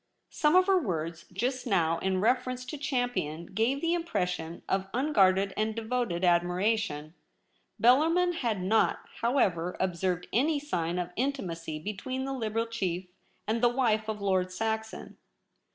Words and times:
Some 0.31 0.55
of 0.55 0.65
her 0.65 0.79
words 0.81 1.25
just 1.31 1.67
now 1.67 1.99
in 1.99 2.21
reference 2.21 2.65
to 2.65 2.75
Champion 2.79 3.45
gave 3.45 3.81
the 3.81 3.93
impression 3.93 4.63
of 4.67 4.87
unguarded 4.95 5.53
and 5.55 5.75
devoted 5.75 6.23
admiration. 6.25 7.13
Bellarmin 7.79 8.33
had 8.37 8.63
not, 8.63 9.05
however, 9.19 9.77
observed 9.79 10.27
any 10.33 10.59
sign 10.59 10.97
of 10.97 11.11
intimacy 11.15 11.77
be 11.77 11.93
tween 11.93 12.25
the 12.25 12.33
Liberal 12.33 12.65
chief 12.65 13.09
and 13.45 13.61
the 13.61 13.69
wife 13.69 14.09
of 14.09 14.23
Lord 14.23 14.51
Saxon. 14.51 15.17